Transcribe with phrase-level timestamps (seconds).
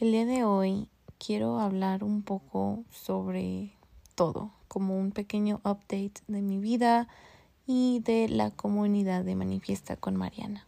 [0.00, 3.76] El día de hoy quiero hablar un poco sobre
[4.14, 7.06] todo, como un pequeño update de mi vida
[7.66, 10.66] y de la comunidad de Manifiesta con Mariana.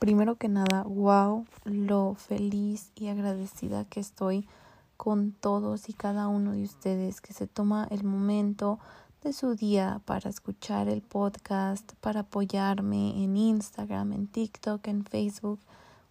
[0.00, 4.48] Primero que nada, wow, lo feliz y agradecida que estoy
[4.96, 8.80] con todos y cada uno de ustedes que se toma el momento
[9.22, 15.60] de su día para escuchar el podcast, para apoyarme en Instagram, en TikTok, en Facebook.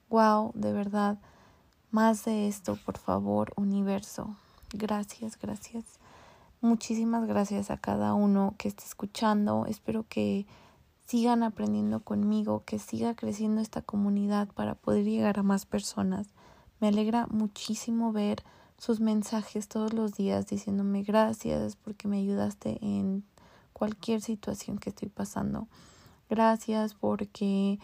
[0.10, 1.18] Wow, de verdad
[1.96, 4.36] más de esto, por favor, universo.
[4.74, 5.86] Gracias, gracias.
[6.60, 9.66] Muchísimas gracias a cada uno que esté escuchando.
[9.66, 10.46] Espero que
[11.06, 16.28] sigan aprendiendo conmigo, que siga creciendo esta comunidad para poder llegar a más personas.
[16.82, 18.44] Me alegra muchísimo ver
[18.78, 23.24] sus mensajes todos los días diciéndome gracias porque me ayudaste en
[23.72, 25.70] cualquier situación que estoy pasando.
[26.30, 27.80] Gracias porque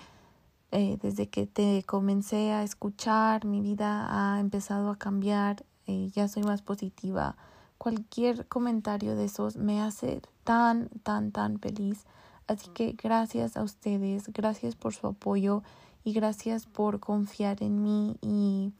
[0.71, 6.29] eh, desde que te comencé a escuchar, mi vida ha empezado a cambiar, eh, ya
[6.29, 7.35] soy más positiva.
[7.77, 12.05] Cualquier comentario de esos me hace tan, tan, tan feliz.
[12.47, 15.61] Así que gracias a ustedes, gracias por su apoyo
[16.05, 18.71] y gracias por confiar en mí y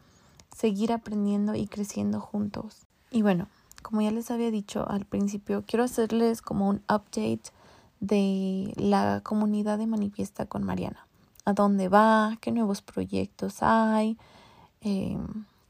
[0.56, 2.86] seguir aprendiendo y creciendo juntos.
[3.12, 3.48] Y bueno,
[3.82, 7.52] como ya les había dicho al principio, quiero hacerles como un update
[8.00, 11.06] de la comunidad de Manifiesta con Mariana
[11.46, 14.18] a dónde va, qué nuevos proyectos hay,
[14.82, 15.18] eh,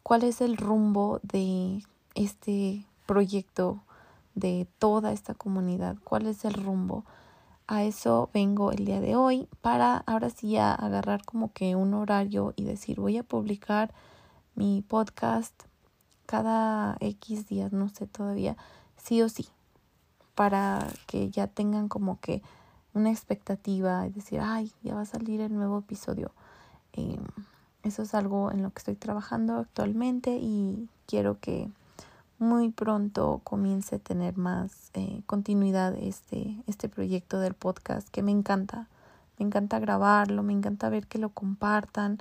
[0.04, 1.84] cuál es el rumbo de
[2.16, 3.82] este proyecto,
[4.36, 7.06] de toda esta comunidad, cuál es el rumbo.
[7.68, 12.54] A eso vengo el día de hoy para ahora sí agarrar como que un horario
[12.56, 13.94] y decir voy a publicar
[14.56, 15.54] mi podcast
[16.26, 18.58] cada X días, no sé todavía,
[18.98, 19.48] sí o sí,
[20.36, 22.42] para que ya tengan como que
[22.94, 26.32] una expectativa y decir, ay, ya va a salir el nuevo episodio.
[26.94, 27.20] Eh,
[27.84, 31.70] eso es algo en lo que estoy trabajando actualmente y quiero que
[32.38, 38.32] muy pronto comience a tener más eh, continuidad este, este proyecto del podcast que me
[38.32, 38.88] encanta.
[39.38, 42.20] Me encanta grabarlo, me encanta ver que lo compartan,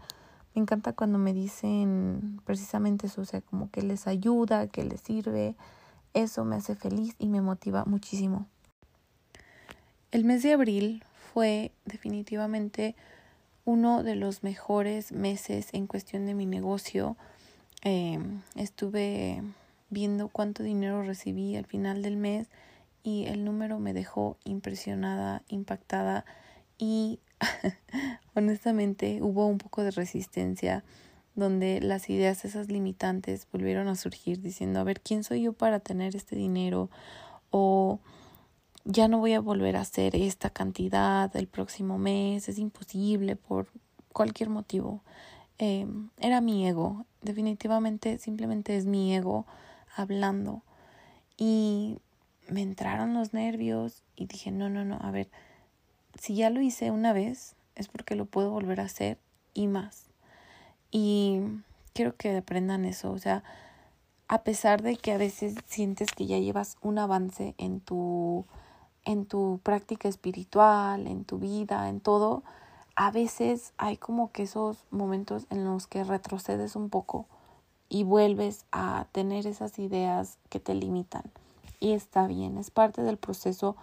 [0.54, 5.00] me encanta cuando me dicen precisamente eso, o sea, como que les ayuda, que les
[5.00, 5.54] sirve.
[6.12, 8.46] Eso me hace feliz y me motiva muchísimo.
[10.12, 12.96] El mes de abril fue definitivamente
[13.64, 17.16] uno de los mejores meses en cuestión de mi negocio.
[17.82, 19.40] Em, estuve
[19.88, 22.48] viendo cuánto dinero recibí al final del mes
[23.04, 26.24] y el número me dejó impresionada, impactada
[26.76, 27.20] y
[28.34, 30.82] honestamente hubo un poco de resistencia
[31.36, 35.78] donde las ideas esas limitantes volvieron a surgir diciendo a ver quién soy yo para
[35.78, 36.90] tener este dinero
[37.50, 38.00] o
[38.84, 43.68] ya no voy a volver a hacer esta cantidad el próximo mes, es imposible por
[44.12, 45.02] cualquier motivo.
[45.58, 45.86] Eh,
[46.18, 49.46] era mi ego, definitivamente simplemente es mi ego
[49.94, 50.62] hablando.
[51.36, 51.98] Y
[52.48, 55.30] me entraron los nervios y dije, no, no, no, a ver,
[56.18, 59.18] si ya lo hice una vez, es porque lo puedo volver a hacer
[59.54, 60.06] y más.
[60.90, 61.40] Y
[61.92, 63.44] quiero que aprendan eso, o sea,
[64.28, 68.46] a pesar de que a veces sientes que ya llevas un avance en tu
[69.04, 72.42] en tu práctica espiritual, en tu vida, en todo,
[72.96, 77.26] a veces hay como que esos momentos en los que retrocedes un poco
[77.88, 81.24] y vuelves a tener esas ideas que te limitan.
[81.80, 83.74] Y está bien, es parte del proceso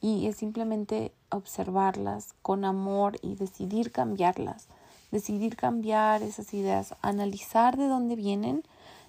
[0.00, 4.68] y es simplemente observarlas con amor y decidir cambiarlas,
[5.10, 8.64] decidir cambiar esas ideas, analizar de dónde vienen.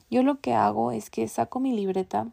[0.09, 2.27] Yo lo que hago es que saco mi libreta,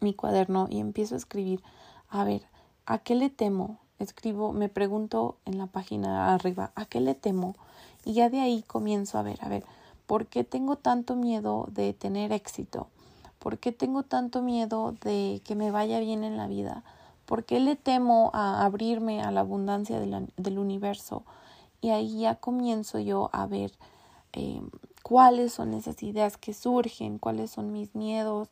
[0.00, 1.62] mi cuaderno y empiezo a escribir
[2.08, 2.42] a ver,
[2.86, 3.78] ¿a qué le temo?
[3.98, 7.56] Escribo, me pregunto en la página arriba, ¿a qué le temo?
[8.04, 9.64] Y ya de ahí comienzo a ver, a ver,
[10.08, 12.86] ¿Por qué tengo tanto miedo de tener éxito?
[13.38, 16.82] ¿Por qué tengo tanto miedo de que me vaya bien en la vida?
[17.26, 21.24] ¿Por qué le temo a abrirme a la abundancia del universo?
[21.82, 23.72] Y ahí ya comienzo yo a ver
[24.32, 24.62] eh,
[25.02, 28.48] cuáles son esas ideas que surgen, cuáles son mis miedos,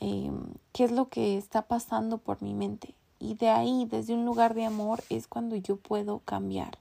[0.00, 0.30] eh,
[0.72, 2.94] qué es lo que está pasando por mi mente.
[3.18, 6.78] Y de ahí, desde un lugar de amor, es cuando yo puedo cambiar.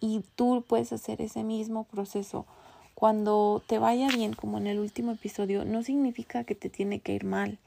[0.00, 2.46] Y tú puedes hacer ese mismo proceso.
[2.94, 7.14] Cuando te vaya bien, como en el último episodio, no significa que te tiene que
[7.14, 7.58] ir mal.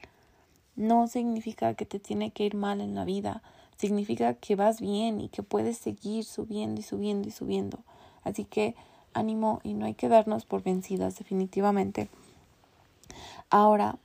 [0.76, 3.42] No significa que te tiene que ir mal en la vida.
[3.76, 7.80] Significa que vas bien y que puedes seguir subiendo y subiendo y subiendo.
[8.24, 8.74] Así que
[9.12, 12.08] ánimo y no hay que darnos por vencidas definitivamente.
[13.50, 13.98] Ahora,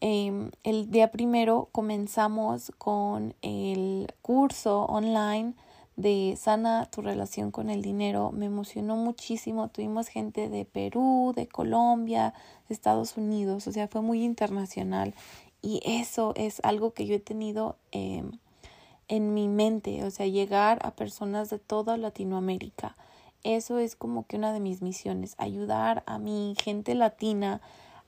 [0.00, 5.54] em, el día primero comenzamos con el curso online
[5.96, 8.32] de Sana tu relación con el dinero.
[8.32, 9.68] Me emocionó muchísimo.
[9.68, 12.34] Tuvimos gente de Perú, de Colombia,
[12.68, 13.66] de Estados Unidos.
[13.66, 15.14] O sea, fue muy internacional.
[15.62, 18.32] Y eso es algo que yo he tenido em,
[19.08, 20.04] en mi mente.
[20.04, 22.96] O sea, llegar a personas de toda Latinoamérica
[23.44, 27.60] eso es como que una de mis misiones, ayudar a mi gente latina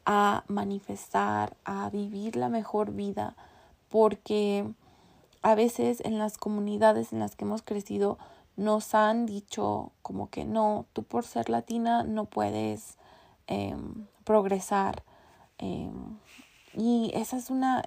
[0.06, 3.34] a manifestar, a vivir la mejor vida,
[3.90, 4.64] porque
[5.42, 8.16] a veces en las comunidades en las que hemos crecido
[8.56, 12.96] nos han dicho como que no, tú por ser latina no puedes
[13.48, 15.02] em, progresar.
[15.58, 16.18] Em,
[16.72, 17.82] y esa es una,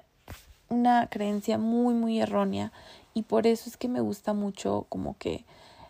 [0.67, 2.71] una creencia muy, muy errónea
[3.13, 5.45] y por eso es que me gusta mucho como que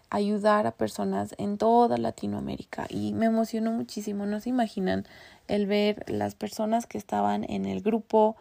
[0.09, 5.05] ayudar a personas en toda Latinoamérica y me emocionó muchísimo, no se imaginan
[5.47, 8.35] el ver las personas que estaban en el grupo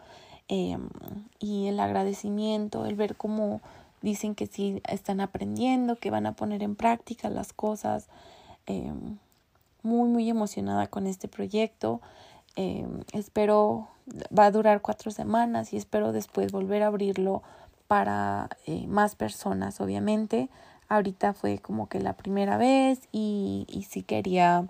[0.49, 0.89] em,
[1.39, 3.61] y el agradecimiento, el ver cómo
[4.03, 8.09] dicen que sí están aprendiendo, que van a poner en práctica las cosas.
[8.67, 9.19] Em,
[9.83, 12.01] muy, muy emocionada con este proyecto.
[12.57, 13.89] Em, espero,
[14.37, 17.43] va a durar cuatro semanas y espero después volver a abrirlo
[17.87, 20.49] para eh, más personas, obviamente.
[20.89, 24.67] Ahorita fue como que la primera vez y, y sí quería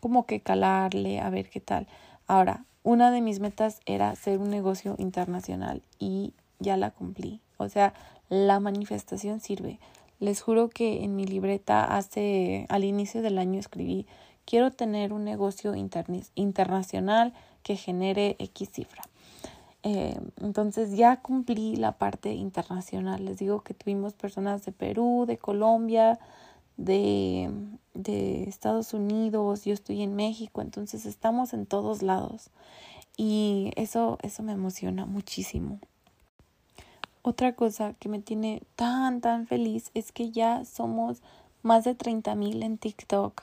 [0.00, 1.86] como que calarle a ver qué tal.
[2.26, 7.40] Ahora, una de mis metas era hacer un negocio internacional y ya la cumplí.
[7.56, 7.94] O sea,
[8.28, 9.78] la manifestación sirve.
[10.20, 14.06] Les juro que en mi libreta hace al inicio del año escribí
[14.44, 17.32] quiero tener un negocio internacional
[17.62, 19.02] que genere X cifra.
[19.86, 23.24] Eh, entonces ya cumplí la parte internacional.
[23.24, 26.18] Les digo que tuvimos personas de Perú, de Colombia,
[26.78, 27.50] de,
[27.92, 32.50] de Estados Unidos, yo estoy en México, entonces estamos en todos lados.
[33.16, 35.78] Y eso, eso me emociona muchísimo.
[37.22, 41.22] Otra cosa que me tiene tan, tan feliz es que ya somos
[41.62, 43.42] más de 30 mil en TikTok.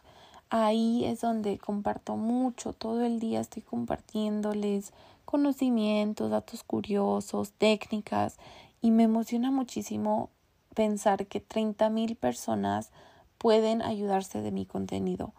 [0.49, 4.91] Ahí es donde comparto mucho, todo el día estoy compartiéndoles
[5.31, 8.38] conocimientos, datos curiosos, técnicas
[8.81, 10.30] y me emociona muchísimo
[10.75, 12.92] pensar que 30 mil personas
[13.38, 15.33] pueden ayudarse de mi contenido,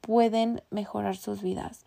[0.00, 1.84] pueden mejorar sus vidas.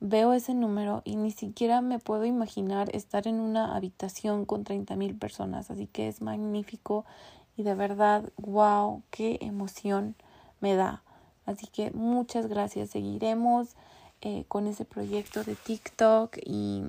[0.00, 4.96] Veo ese número y ni siquiera me puedo imaginar estar en una habitación con 30
[4.96, 7.04] mil personas, así que es magnífico
[7.56, 10.16] y de verdad, wow, qué emoción
[10.60, 11.04] me da.
[11.46, 13.76] Así que muchas gracias, seguiremos
[14.20, 16.82] eh, con ese proyecto de TikTok y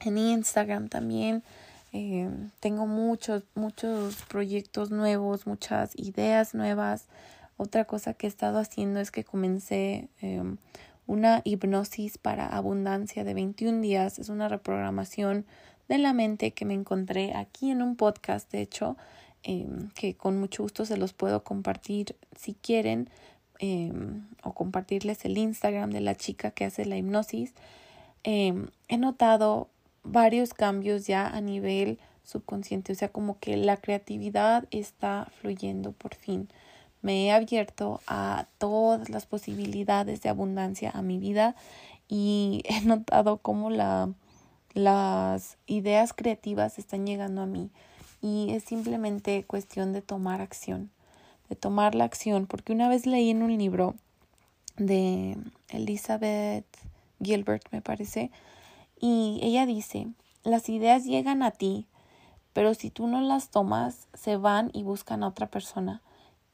[0.00, 1.42] en Instagram también.
[1.92, 2.28] Eh,
[2.60, 7.06] tengo muchos, muchos proyectos nuevos, muchas ideas nuevas.
[7.56, 10.58] Otra cosa que he estado haciendo es que comencé em,
[11.06, 14.18] una hipnosis para abundancia de 21 días.
[14.18, 15.46] Es una reprogramación
[15.88, 18.96] de la mente que me encontré aquí en un podcast, de hecho,
[19.42, 23.08] em, que con mucho gusto se los puedo compartir si quieren.
[23.58, 27.52] Em, o compartirles el Instagram de la chica que hace la hipnosis,
[28.22, 29.68] em, he notado
[30.04, 36.14] varios cambios ya a nivel subconsciente, o sea, como que la creatividad está fluyendo por
[36.14, 36.48] fin.
[37.02, 41.54] Me he abierto a todas las posibilidades de abundancia a mi vida
[42.08, 44.10] y he notado cómo la,
[44.74, 47.70] las ideas creativas están llegando a mí
[48.20, 50.90] y es simplemente cuestión de tomar acción
[51.48, 53.94] de tomar la acción, porque una vez leí en un libro
[54.76, 55.36] de
[55.68, 56.66] Elizabeth
[57.22, 58.30] Gilbert, me parece,
[59.00, 60.08] y ella dice,
[60.42, 61.86] las ideas llegan a ti,
[62.52, 66.02] pero si tú no las tomas, se van y buscan a otra persona.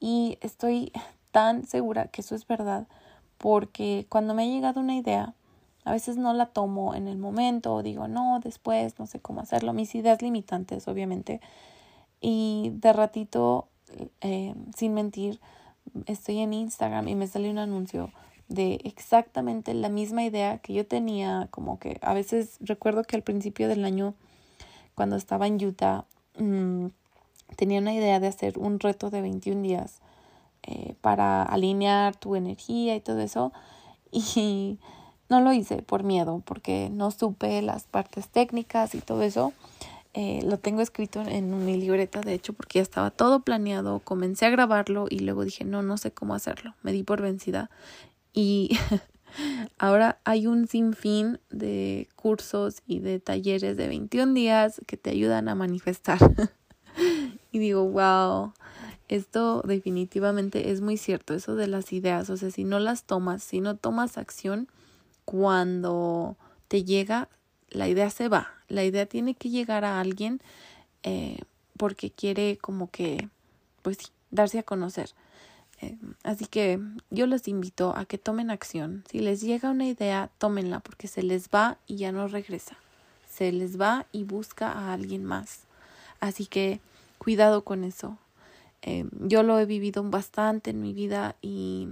[0.01, 0.93] Y estoy
[1.31, 2.89] tan segura que eso es verdad,
[3.39, 5.35] porque cuando me ha llegado una idea,
[5.85, 9.41] a veces no la tomo en el momento o digo, no, después, no sé cómo
[9.41, 11.41] hacerlo, mis ideas limitantes, obviamente.
[12.21, 13.69] Y de ratito
[14.21, 15.41] eh, sin mentir,
[16.07, 18.11] estoy en Instagram y me sale un anuncio
[18.49, 23.23] de exactamente la misma idea que yo tenía, como que a veces recuerdo que al
[23.23, 24.15] principio del año,
[24.95, 26.05] cuando estaba en Utah,
[26.39, 26.87] mm,
[27.57, 30.01] tenía una idea de hacer un reto de 21 días
[30.65, 33.53] eh, para alinear tu energía y todo eso.
[34.11, 34.79] Y
[35.29, 39.53] no lo hice por miedo, porque no supe las partes técnicas y todo eso.
[40.15, 44.01] Eh, lo tengo escrito en mi libreta, de hecho, porque ya estaba todo planeado.
[44.01, 46.75] Comencé a grabarlo y luego dije, no, no sé cómo hacerlo.
[46.83, 47.71] Me di por vencida.
[48.35, 48.77] Y
[49.79, 55.49] ahora hay un sinfín de cursos y de talleres de 21 días que te ayudan
[55.49, 56.19] a manifestar.
[57.53, 58.53] y digo, wow,
[59.09, 62.29] esto definitivamente es muy cierto, eso de las ideas.
[62.29, 64.69] O sea, si no las tomas, si no tomas acción,
[65.25, 66.37] cuando
[66.69, 67.29] te llega,
[67.71, 68.49] la idea se va.
[68.73, 70.41] La idea tiene que llegar a alguien
[71.03, 71.41] eh,
[71.77, 73.29] porque quiere como que,
[73.83, 75.11] pues sí, darse a conocer.
[75.83, 79.05] Eh, así que yo les invito a que tomen acción.
[79.11, 82.79] Si les llega una idea, tómenla porque se les va y ya no regresa.
[83.29, 85.65] Se les va y busca a alguien más.
[86.21, 86.81] Así que
[87.19, 88.17] cuidado con eso.
[88.81, 91.89] Eh, yo lo he vivido bastante en mi vida y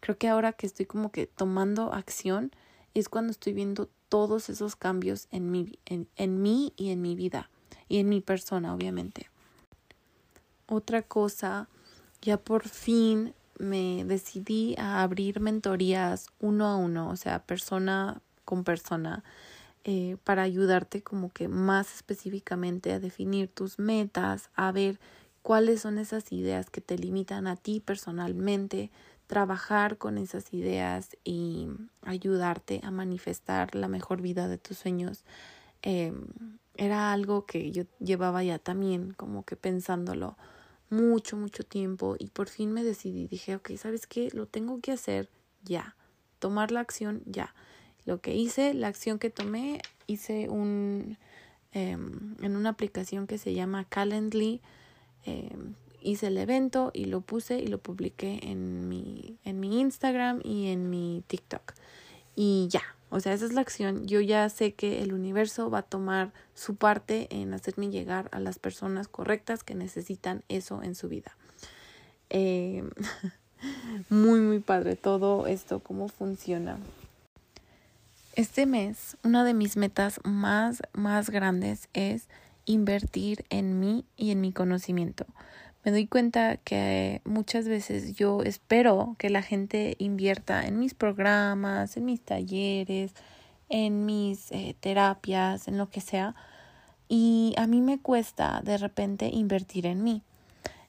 [0.00, 2.50] creo que ahora que estoy como que tomando acción
[2.94, 7.16] es cuando estoy viendo todos esos cambios en mí, en, en mí y en mi
[7.16, 7.50] vida
[7.88, 9.28] y en mi persona, obviamente.
[10.66, 11.68] Otra cosa,
[12.22, 18.64] ya por fin me decidí a abrir mentorías uno a uno, o sea, persona con
[18.64, 19.24] persona,
[19.84, 24.98] eh, para ayudarte como que más específicamente a definir tus metas, a ver
[25.42, 28.90] cuáles son esas ideas que te limitan a ti personalmente,
[29.26, 31.68] trabajar con esas ideas y
[32.02, 35.24] ayudarte a manifestar la mejor vida de tus sueños.
[35.82, 36.26] Em,
[36.76, 40.36] era algo que yo llevaba ya también como que pensándolo
[40.90, 44.30] mucho, mucho tiempo y por fin me decidí, dije, ok, ¿sabes qué?
[44.32, 45.28] Lo tengo que hacer
[45.62, 45.96] ya,
[46.38, 47.54] tomar la acción ya.
[48.04, 51.16] Lo que hice, la acción que tomé, hice un,
[51.72, 54.60] em, en una aplicación que se llama Calendly,
[55.24, 55.74] em,
[56.04, 60.68] hice el evento y lo puse y lo publiqué en mi, en mi Instagram y
[60.68, 61.72] en mi TikTok.
[62.36, 64.06] Y ya, o sea, esa es la acción.
[64.06, 68.40] Yo ya sé que el universo va a tomar su parte en hacerme llegar a
[68.40, 71.36] las personas correctas que necesitan eso en su vida.
[72.30, 72.84] Eh,
[74.10, 76.78] muy, muy padre todo esto, cómo funciona.
[78.34, 82.26] Este mes, una de mis metas más, más grandes es
[82.64, 85.24] invertir en mí y en mi conocimiento
[85.84, 91.96] me doy cuenta que muchas veces yo espero que la gente invierta en mis programas,
[91.98, 93.12] en mis talleres,
[93.68, 96.34] en mis eh, terapias, en lo que sea.
[97.06, 100.22] Y a mí me cuesta de repente invertir en mí.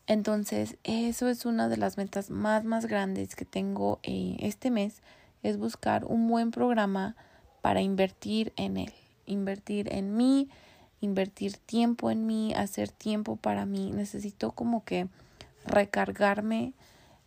[0.07, 5.01] Entonces, eso es una de las metas más, más grandes que tengo eh, este mes,
[5.43, 7.15] es buscar un buen programa
[7.61, 8.93] para invertir en él,
[9.25, 10.47] invertir en mí,
[11.01, 13.91] invertir tiempo en mí, hacer tiempo para mí.
[13.91, 15.07] Necesito como que
[15.65, 16.73] recargarme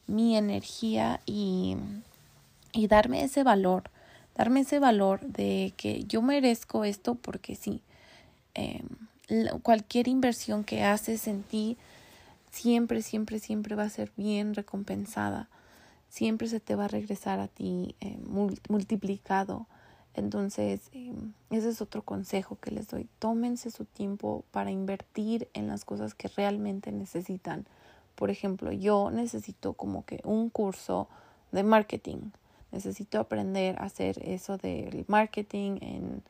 [0.07, 1.77] mi energía y,
[2.73, 3.91] y darme ese valor,
[4.37, 7.83] darme ese valor de que yo merezco esto porque sí.
[8.55, 8.87] Em,
[9.63, 11.77] cualquier inversión que haces en ti
[12.51, 15.49] siempre, siempre, siempre va a ser bien recompensada.
[16.09, 18.19] Siempre se te va a regresar a ti eh,
[18.69, 19.67] multiplicado.
[20.15, 23.09] Entonces, em, ese es otro consejo que les doy.
[23.19, 27.67] Tómense su tiempo para invertir en las cosas que realmente necesitan.
[28.15, 31.09] Por ejemplo, yo necesito como que un curso
[31.53, 32.31] de marketing.
[32.73, 36.23] Necesito aprender a hacer eso del marketing en,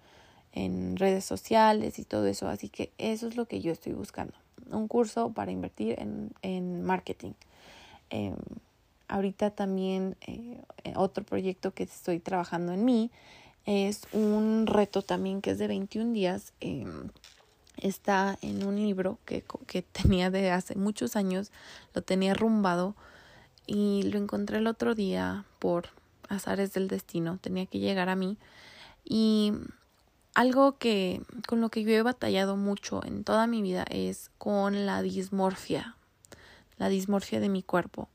[0.52, 2.48] en redes sociales y todo eso.
[2.48, 4.34] Así que eso es lo que yo estoy buscando.
[4.70, 7.32] Un curso para invertir en, en marketing.
[8.10, 8.36] Em,
[9.08, 10.60] ahorita también eh,
[10.94, 13.10] otro proyecto que estoy trabajando en mí
[13.68, 16.54] es un reto también que es de 21 días.
[16.60, 17.10] Em,
[17.76, 21.52] está en un libro que, que tenía de hace muchos años,
[21.92, 22.94] lo tenía rumbado
[23.66, 25.90] y lo encontré el otro día por
[26.30, 28.38] azares del destino, tenía que llegar a mí
[29.04, 29.52] y
[30.34, 34.86] algo que con lo que yo he batallado mucho en toda mi vida es con
[34.86, 35.94] la dismorfia,
[36.78, 38.08] la dismorfia de mi cuerpo.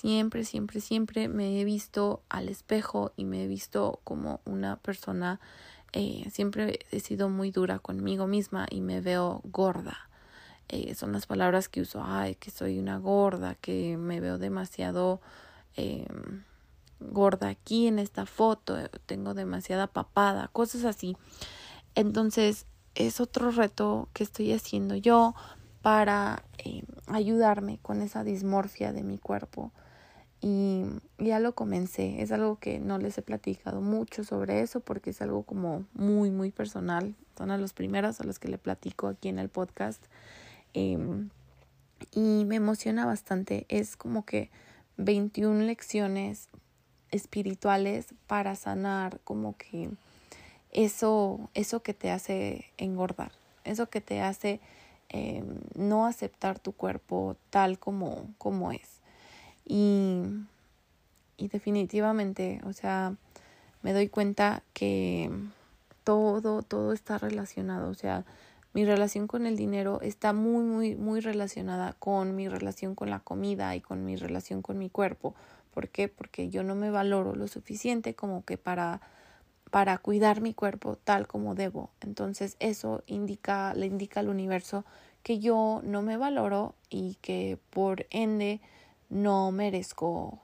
[0.00, 5.40] Siempre, siempre, siempre me he visto al espejo y me he visto como una persona,
[5.92, 10.08] eh, siempre he sido muy dura conmigo misma y me veo gorda.
[10.68, 15.20] Eh, son las palabras que uso, ay, que soy una gorda, que me veo demasiado
[15.76, 16.06] eh,
[17.00, 18.76] gorda aquí en esta foto,
[19.06, 21.16] tengo demasiada papada, cosas así.
[21.96, 25.34] Entonces, es otro reto que estoy haciendo yo
[25.82, 26.44] para
[27.08, 29.72] ayudarme con esa dismorfia de mi cuerpo
[30.40, 30.84] y
[31.18, 32.22] ya lo comencé.
[32.22, 36.30] Es algo que no les he platicado mucho sobre eso porque es algo como muy,
[36.30, 37.14] muy personal.
[37.36, 40.04] Son a los primeros a los que le platico aquí en el podcast.
[40.74, 41.30] Em,
[42.12, 43.66] y me emociona bastante.
[43.68, 44.50] Es como que
[44.96, 46.48] 21 lecciones
[47.10, 49.90] espirituales para sanar como que
[50.70, 53.32] eso, eso que te hace engordar,
[53.64, 54.60] eso que te hace
[55.08, 58.97] em, no aceptar tu cuerpo tal como, como es.
[59.68, 60.22] Y,
[61.36, 63.14] y definitivamente, o sea,
[63.82, 65.30] me doy cuenta que
[66.02, 67.90] todo, todo está relacionado.
[67.90, 68.24] O sea,
[68.72, 73.20] mi relación con el dinero está muy, muy, muy relacionada con mi relación con la
[73.20, 75.34] comida y con mi relación con mi cuerpo.
[75.74, 76.08] ¿Por qué?
[76.08, 79.00] Porque yo no me valoro lo suficiente como que para
[79.70, 81.90] para cuidar mi cuerpo tal como debo.
[82.00, 84.84] Entonces eso indica, le indica al universo
[85.22, 88.60] que yo no me valoro y que por ende
[89.08, 90.38] no merezco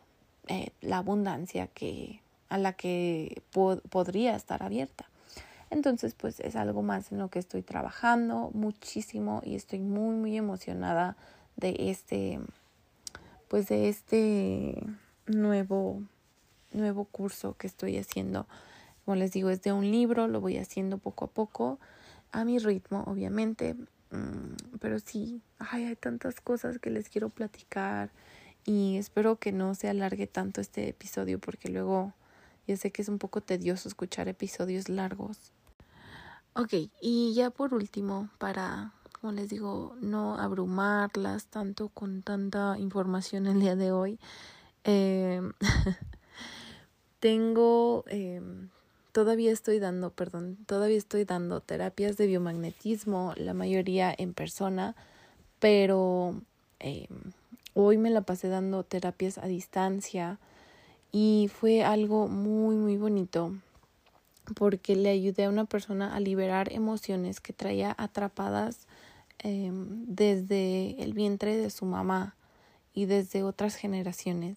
[0.48, 5.08] eh, la abundancia que a la que podría estar abierta.
[5.70, 10.36] Entonces, pues es algo más en lo que estoy trabajando muchísimo y estoy muy muy
[10.36, 11.16] emocionada
[11.56, 12.38] de este
[13.48, 14.82] pues de este
[15.26, 16.02] nuevo
[16.72, 18.46] nuevo curso que estoy haciendo.
[19.04, 21.78] Como les digo, es de un libro, lo voy haciendo poco a poco,
[22.32, 23.74] a mi ritmo, obviamente.
[24.10, 28.10] Mm, pero sí, ay, hay tantas cosas que les quiero platicar
[28.64, 32.12] y espero que no se alargue tanto este episodio porque luego
[32.66, 35.52] ya sé que es un poco tedioso escuchar episodios largos.
[36.54, 43.46] Ok, y ya por último, para, como les digo, no abrumarlas tanto con tanta información
[43.46, 44.18] el día de hoy,
[44.84, 45.42] eh,
[47.20, 48.40] tengo, eh,
[49.12, 54.94] todavía estoy dando, perdón, todavía estoy dando terapias de biomagnetismo, la mayoría en persona,
[55.58, 56.40] pero
[56.78, 57.08] eh,
[57.76, 60.38] Hoy me la pasé dando terapias a distancia
[61.10, 63.52] y fue algo muy, muy bonito
[64.54, 68.86] porque le ayudé a una persona a liberar emociones que traía atrapadas
[69.40, 72.36] em, desde el vientre de su mamá
[72.94, 74.56] y desde otras generaciones.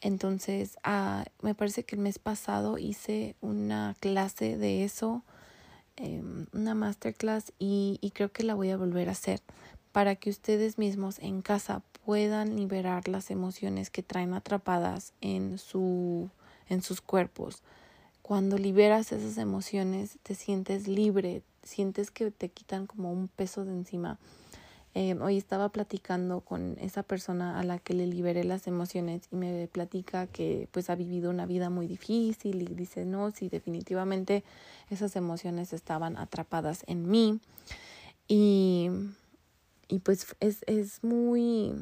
[0.00, 5.24] Entonces, ah, me parece que el mes pasado hice una clase de eso,
[5.96, 9.40] em, una masterclass, y, y creo que la voy a volver a hacer
[9.96, 16.28] para que ustedes mismos en casa puedan liberar las emociones que traen atrapadas en, su,
[16.68, 17.62] en sus cuerpos.
[18.20, 23.72] Cuando liberas esas emociones te sientes libre, sientes que te quitan como un peso de
[23.72, 24.18] encima.
[24.94, 29.36] Eh, hoy estaba platicando con esa persona a la que le liberé las emociones y
[29.36, 34.44] me platica que pues ha vivido una vida muy difícil y dice no, sí, definitivamente
[34.90, 37.40] esas emociones estaban atrapadas en mí
[38.28, 38.90] y
[39.88, 41.72] y pues es, es muy,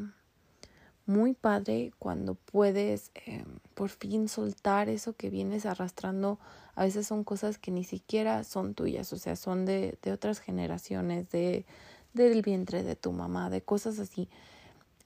[1.06, 6.38] muy padre cuando puedes eh, por fin soltar eso que vienes arrastrando.
[6.74, 10.40] A veces son cosas que ni siquiera son tuyas, o sea, son de, de otras
[10.40, 11.64] generaciones, de,
[12.12, 14.28] del vientre de tu mamá, de cosas así.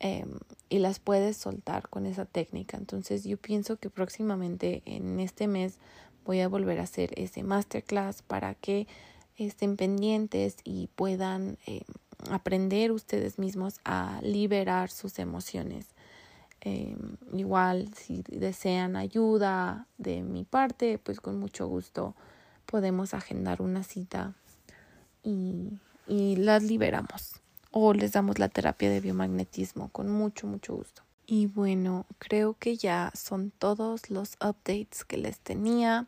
[0.00, 0.26] Eh,
[0.68, 2.76] y las puedes soltar con esa técnica.
[2.76, 5.78] Entonces yo pienso que próximamente en este mes
[6.24, 8.86] voy a volver a hacer ese masterclass para que
[9.36, 11.82] estén pendientes y puedan eh,
[12.30, 15.86] aprender ustedes mismos a liberar sus emociones.
[16.60, 22.14] Em, igual si desean ayuda de mi parte, pues con mucho gusto
[22.66, 24.34] podemos agendar una cita
[25.22, 31.02] y, y las liberamos o les damos la terapia de biomagnetismo con mucho, mucho gusto.
[31.26, 36.06] Y bueno, creo que ya son todos los updates que les tenía.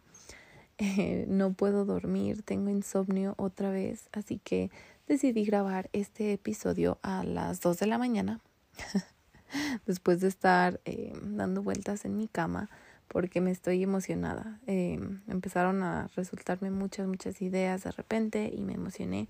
[1.29, 4.71] no puedo dormir, tengo insomnio otra vez, así que
[5.07, 8.41] decidí grabar este episodio a las 2 de la mañana,
[9.87, 12.71] después de estar eh, dando vueltas en mi cama,
[13.09, 14.61] porque me estoy emocionada.
[14.69, 19.29] Eh, empezaron a resultarme muchas, muchas ideas de repente y me emocioné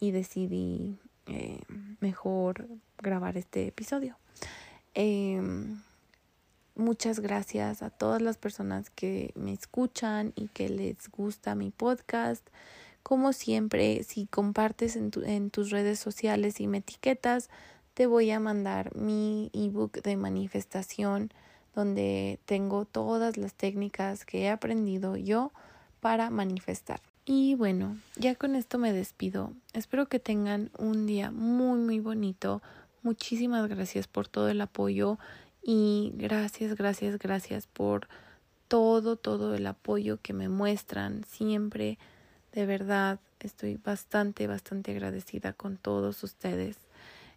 [0.00, 1.60] y decidí eh,
[2.00, 2.66] mejor
[2.98, 4.18] grabar este episodio.
[6.74, 12.46] Muchas gracias a todas las personas que me escuchan y que les gusta mi podcast.
[13.02, 17.50] Como siempre, si compartes en, en tus redes sociales y me etiquetas,
[17.94, 21.32] te voy a mandar mi ebook de manifestación
[21.74, 25.52] donde tengo todas las técnicas que he aprendido yo
[26.00, 27.00] para manifestar.
[27.24, 29.52] Y bueno, ya con esto me despido.
[29.72, 32.62] Espero que tengan un día muy muy bonito.
[33.02, 35.18] Muchísimas gracias por todo el apoyo
[35.62, 38.08] y gracias, gracias, gracias por
[38.68, 41.98] todo, todo el apoyo que me muestran siempre
[42.52, 46.76] de verdad, estoy bastante, bastante agradecida con todos ustedes.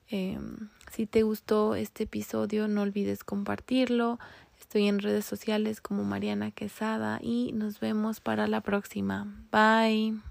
[0.09, 4.19] Em, si te gustó este episodio, no olvides compartirlo.
[4.59, 9.25] Estoy en redes sociales como Mariana Quesada y nos vemos para la próxima.
[9.51, 10.25] Bye.